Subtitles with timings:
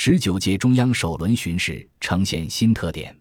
[0.00, 3.12] 十九届中央首轮巡视呈现新特点。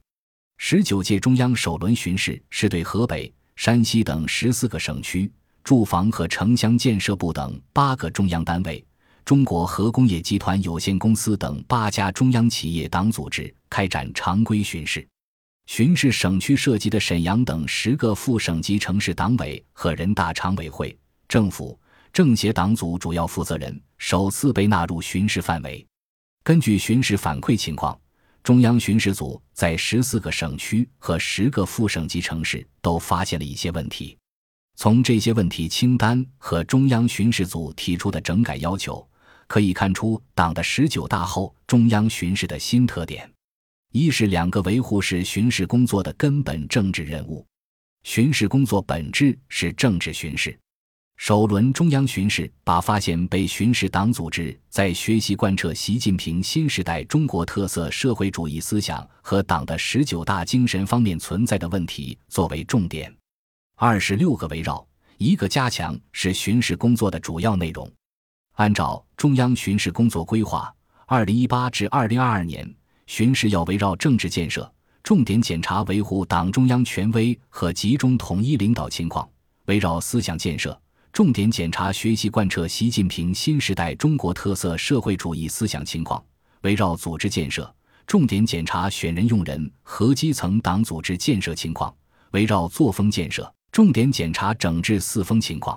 [0.60, 5.30] 十九届中央首轮巡视是对河北、山西等十四个省区、
[5.64, 8.86] 住房和城乡建设部等八个中央单位、
[9.26, 15.06] 中国核工业集团有限公司等八家中央企业党组织开展常规巡视。
[15.66, 20.96] 巡视省区涉及的沈阳等十个副省级城市党委和人大常委会、
[21.28, 21.78] 政府、
[22.14, 25.84] 政协党组主要负责人首次被纳入巡视范围。
[26.48, 28.00] 根据巡视反馈情况，
[28.42, 34.18] 中央巡视组在十四个省区和十个副省级城市都发现了一些问题。
[34.78, 39.06] 从这些问题清单和中央巡视组提出的整改要求，
[39.48, 43.30] 可以看出党的十九大后中央巡视的新特点。
[43.92, 47.46] 一是两个维护是巡视工作的根本政治任务，
[48.04, 50.58] 巡视工作本质是政治巡视。
[51.18, 63.14] 首轮中央巡视把发现被巡视党组织在学习贯彻习近平新时代中国特色社会主义思想和党的十九大精神方面存在的问题作为重点。
[63.76, 64.88] 二十六个围绕
[65.18, 67.92] 一个加强是巡视工作的主要内容。
[68.54, 70.74] 按照中央巡视工作规划，
[71.08, 72.74] 二零一八至二零二二年。
[73.08, 74.72] 巡视要围绕政治建设，
[75.02, 79.26] 重点检查维护党中央权威和集中统一领导情况；
[79.66, 80.78] 围绕思想建设，
[81.18, 86.24] 重点检查学习贯彻习近平新时代中国特色社会主义思想情况；
[86.62, 91.92] 围绕组织建设，重点检查选人用人和基层党组织建设情况；
[92.34, 95.76] 围绕作风建设，重点检查整治四风情况；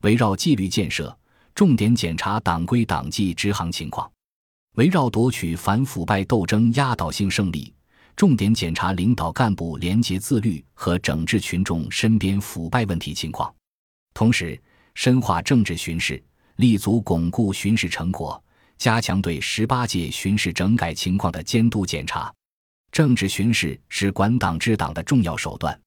[0.00, 1.16] 围绕纪律建设，
[1.54, 4.10] 重点检查党规党纪执行情况。
[4.74, 7.72] 围绕夺取反腐败斗争压倒性胜利，
[8.16, 13.54] 重点检查领导干部廉洁自律和整治群众身边腐败问题情况，
[14.12, 14.60] 同时
[14.94, 16.22] 深化政治巡视，
[16.56, 18.42] 立足巩固巡视成果，
[18.78, 22.32] 加强对十八届巡视整改情况的监督检查。
[22.92, 25.78] 政治巡视是管党治党的重要手段。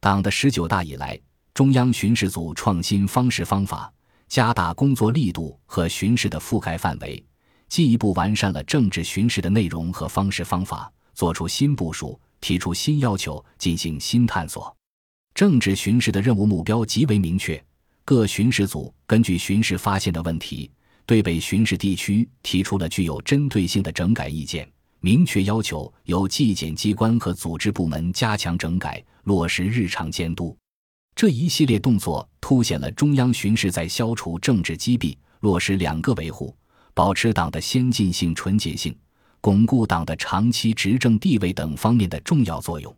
[0.00, 1.18] 党的十九大以来，
[1.54, 3.92] 中央巡视组创新方式方法，
[4.28, 7.22] 加大工作力度和巡视的覆盖范围。
[7.68, 14.76] 进一步完善了政治巡视的内容和方式方法，作出新部署，提出新要求，进行新探索。
[15.34, 17.62] 政治巡视的任务目标极为明确，
[18.10, 20.68] 各巡视组根据巡视发现的问题，
[21.06, 30.58] 对被巡视地区提出了具有针对性的整改意见，明确要求由纪检机关和组织部门加强整改，落实日常监督。
[31.14, 36.52] 这一系列动作凸显了中央巡视在消除政治积弊、落实两个维护。
[36.92, 38.92] 保持党的先进性、纯洁性，
[39.40, 42.92] 巩固党的长期执政地位等方面的重要作用。